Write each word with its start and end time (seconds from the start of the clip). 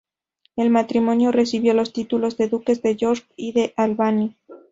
El 0.55 0.71
matrimonio 0.71 1.31
recibió 1.31 1.75
los 1.75 1.93
títulos 1.93 2.35
de 2.35 2.47
duques 2.49 2.81
de 2.81 2.95
York 2.95 3.23
y 3.35 3.51
de 3.51 3.75
Albany. 3.77 4.35